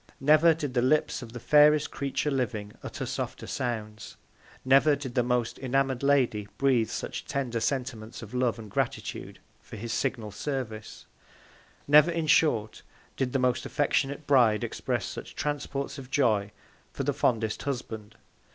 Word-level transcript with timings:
Never 0.19 0.55
did 0.55 0.73
the 0.73 0.81
Lips 0.81 1.21
of 1.21 1.31
the 1.31 1.39
fairest 1.39 1.91
Creature 1.91 2.31
living 2.31 2.73
utter 2.81 3.05
softer 3.05 3.45
Sounds; 3.45 4.17
never 4.65 4.95
did 4.95 5.13
the 5.13 5.21
most 5.21 5.59
enamoured 5.59 6.01
Lady 6.01 6.47
breathe 6.57 6.89
such 6.89 7.25
tender 7.27 7.59
Sentiments 7.59 8.23
of 8.23 8.33
Love 8.33 8.57
and 8.57 8.71
Gratitude 8.71 9.37
for 9.61 9.75
his 9.75 9.93
signal 9.93 10.31
Service; 10.31 11.05
never, 11.87 12.09
in 12.09 12.25
short, 12.25 12.81
did 13.15 13.31
the 13.31 13.37
most 13.37 13.63
affectionate 13.63 14.25
Bride 14.25 14.63
express 14.63 15.05
such 15.05 15.35
Transports 15.35 15.99
of 15.99 16.09
Joy 16.09 16.49
for 16.91 17.03
the 17.03 17.13
fondest 17.13 17.61
Husband. 17.61 18.15